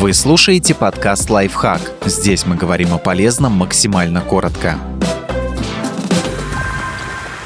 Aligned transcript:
Вы 0.00 0.12
слушаете 0.12 0.76
подкаст 0.76 1.28
«Лайфхак». 1.28 1.80
Здесь 2.06 2.46
мы 2.46 2.54
говорим 2.54 2.94
о 2.94 2.98
полезном 2.98 3.54
максимально 3.54 4.20
коротко. 4.20 4.78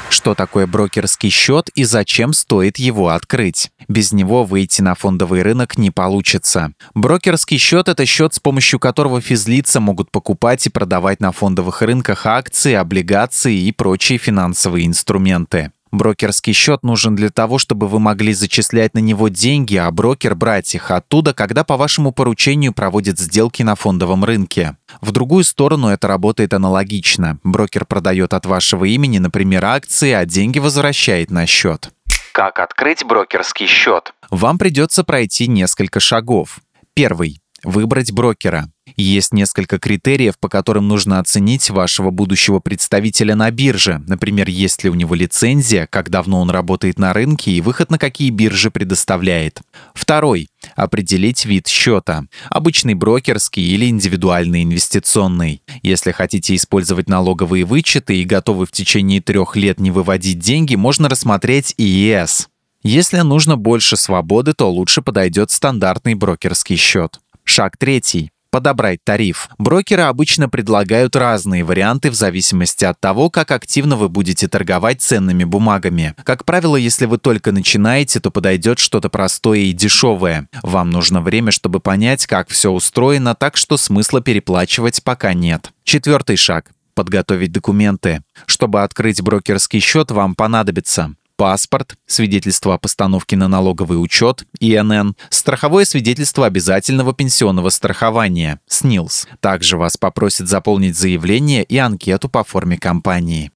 Что 0.07 0.35
такое 0.35 0.67
брокерский 0.67 1.31
счет 1.31 1.69
и 1.73 1.83
зачем 1.83 2.31
стоит 2.31 2.77
его 2.77 3.09
открыть? 3.09 3.71
Без 3.87 4.11
него 4.11 4.43
выйти 4.43 4.83
на 4.83 4.93
фондовый 4.93 5.41
рынок 5.41 5.79
не 5.79 5.89
получится. 5.89 6.73
Брокерский 6.93 7.57
счет– 7.57 7.87
это 7.89 8.05
счет, 8.05 8.35
с 8.35 8.39
помощью 8.39 8.79
которого 8.79 9.19
физлица 9.19 9.79
могут 9.79 10.11
покупать 10.11 10.67
и 10.67 10.69
продавать 10.69 11.21
на 11.21 11.31
фондовых 11.31 11.81
рынках 11.81 12.27
акции, 12.27 12.73
облигации 12.73 13.57
и 13.61 13.71
прочие 13.71 14.19
финансовые 14.19 14.85
инструменты. 14.85 15.71
Брокерский 15.93 16.53
счет 16.53 16.81
нужен 16.81 17.15
для 17.15 17.29
того, 17.29 17.59
чтобы 17.59 17.87
вы 17.87 17.99
могли 17.99 18.33
зачислять 18.33 18.95
на 18.95 18.99
него 18.99 19.27
деньги, 19.27 19.75
а 19.75 19.91
брокер 19.91 20.33
брать 20.33 20.73
их 20.73 20.89
оттуда, 20.89 21.35
когда 21.35 21.63
по 21.63 21.77
вашему 21.77 22.11
поручению 22.11 22.73
проводят 22.73 23.19
сделки 23.19 23.61
на 23.61 23.75
фондовом 23.75 24.25
рынке. 24.25 24.75
В 25.01 25.11
другую 25.11 25.43
сторону 25.43 25.89
это 25.89 26.07
работает 26.07 26.55
аналогично. 26.55 27.37
Брокер 27.43 27.85
продает 27.85 28.33
от 28.33 28.47
вашего 28.47 28.85
имени, 28.85 29.19
например, 29.19 29.63
акции, 29.65 30.13
а 30.13 30.25
деньги 30.25 30.57
возвращает 30.57 31.29
на 31.29 31.45
счет. 31.45 31.91
Как 32.31 32.57
открыть 32.57 33.05
брокерский 33.05 33.67
счет? 33.67 34.15
Вам 34.31 34.57
придется 34.57 35.03
пройти 35.03 35.47
несколько 35.47 35.99
шагов. 35.99 36.57
Первый. 36.95 37.42
Выбрать 37.63 38.11
брокера. 38.11 38.69
Есть 38.97 39.33
несколько 39.33 39.79
критериев, 39.79 40.37
по 40.37 40.49
которым 40.49 40.87
нужно 40.89 41.19
оценить 41.19 41.69
вашего 41.69 42.11
будущего 42.11 42.59
представителя 42.59 43.35
на 43.35 43.49
бирже. 43.51 44.03
Например, 44.05 44.49
есть 44.49 44.83
ли 44.83 44.89
у 44.89 44.93
него 44.93 45.15
лицензия, 45.15 45.87
как 45.89 46.09
давно 46.09 46.41
он 46.41 46.49
работает 46.49 46.99
на 46.99 47.13
рынке 47.13 47.51
и 47.51 47.61
выход 47.61 47.89
на 47.89 47.97
какие 47.97 48.29
биржи 48.29 48.69
предоставляет. 48.69 49.61
Второй. 49.93 50.49
Определить 50.75 51.45
вид 51.45 51.67
счета. 51.67 52.25
Обычный 52.49 52.93
брокерский 52.93 53.63
или 53.63 53.87
индивидуальный 53.87 54.63
инвестиционный. 54.63 55.61
Если 55.81 56.11
хотите 56.11 56.55
использовать 56.55 57.07
налоговые 57.07 57.63
вычеты 57.63 58.17
и 58.17 58.25
готовы 58.25 58.65
в 58.65 58.71
течение 58.71 59.21
трех 59.21 59.55
лет 59.55 59.79
не 59.79 59.89
выводить 59.89 60.39
деньги, 60.39 60.75
можно 60.75 61.07
рассмотреть 61.07 61.73
ИИС. 61.77 62.49
Если 62.83 63.19
нужно 63.19 63.55
больше 63.55 63.95
свободы, 63.95 64.51
то 64.53 64.69
лучше 64.69 65.01
подойдет 65.01 65.51
стандартный 65.51 66.15
брокерский 66.15 66.75
счет. 66.75 67.21
Шаг 67.43 67.77
третий 67.77 68.33
подобрать 68.53 68.99
тариф. 69.03 69.49
Брокеры 69.57 70.03
обычно 70.03 70.47
предлагают 70.47 71.15
разные 71.15 71.63
варианты 71.63 72.11
в 72.11 72.13
зависимости 72.13 72.85
от 72.85 72.99
того, 72.99 73.31
как 73.31 73.49
активно 73.49 73.95
вы 73.95 74.09
будете 74.09 74.47
торговать 74.47 75.01
ценными 75.01 75.43
бумагами. 75.43 76.13
Как 76.23 76.45
правило, 76.45 76.75
если 76.75 77.07
вы 77.07 77.17
только 77.17 77.51
начинаете, 77.51 78.19
то 78.19 78.29
подойдет 78.29 78.77
что-то 78.77 79.09
простое 79.09 79.61
и 79.61 79.71
дешевое. 79.71 80.47
Вам 80.61 80.91
нужно 80.91 81.19
время, 81.19 81.51
чтобы 81.51 81.79
понять, 81.79 82.27
как 82.27 82.47
все 82.49 82.69
устроено, 82.69 83.33
так 83.33 83.57
что 83.57 83.75
смысла 83.75 84.21
переплачивать 84.21 85.03
пока 85.03 85.33
нет. 85.33 85.71
Четвертый 85.83 86.37
шаг 86.37 86.69
подготовить 86.93 87.51
документы. 87.51 88.21
Чтобы 88.45 88.83
открыть 88.83 89.19
брокерский 89.23 89.79
счет, 89.79 90.11
вам 90.11 90.35
понадобится 90.35 91.15
паспорт, 91.43 91.95
свидетельство 92.05 92.75
о 92.75 92.77
постановке 92.77 93.35
на 93.35 93.49
налоговый 93.49 94.01
учет, 94.01 94.45
ИНН, 94.61 95.17
страховое 95.29 95.83
свидетельство 95.83 96.45
обязательного 96.45 97.13
пенсионного 97.13 97.67
страхования, 97.67 98.61
СНИЛС. 98.69 99.27
Также 99.41 99.75
вас 99.75 99.97
попросят 99.97 100.47
заполнить 100.47 100.97
заявление 100.97 101.65
и 101.65 101.77
анкету 101.77 102.29
по 102.29 102.45
форме 102.45 102.77
компании. 102.77 103.51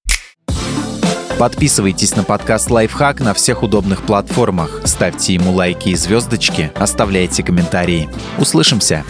Подписывайтесь 1.39 2.13
на 2.17 2.25
подкаст 2.25 2.69
«Лайфхак» 2.69 3.21
на 3.21 3.33
всех 3.33 3.63
удобных 3.63 4.01
платформах, 4.01 4.81
ставьте 4.83 5.35
ему 5.35 5.53
лайки 5.53 5.87
и 5.87 5.95
звездочки, 5.95 6.73
оставляйте 6.75 7.41
комментарии. 7.41 8.09
Услышимся! 8.37 9.05